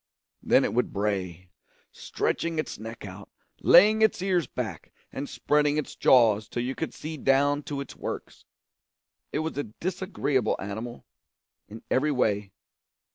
[0.41, 1.51] Then it would bray
[1.91, 3.29] stretching its neck out,
[3.61, 7.95] laying its ears back, and spreading its jaws till you could see down to its
[7.95, 8.45] works.
[9.31, 11.05] It was a disagreeable animal,
[11.67, 12.51] in every way.